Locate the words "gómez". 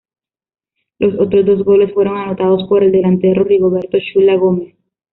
4.35-4.73